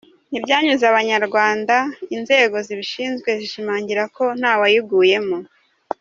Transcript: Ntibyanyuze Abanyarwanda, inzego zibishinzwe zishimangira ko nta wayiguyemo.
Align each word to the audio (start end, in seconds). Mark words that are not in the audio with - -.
Ntibyanyuze 0.29 0.83
Abanyarwanda, 0.91 1.75
inzego 2.15 2.55
zibishinzwe 2.67 3.29
zishimangira 3.39 4.03
ko 4.15 4.23
nta 4.39 4.53
wayiguyemo. 4.59 5.37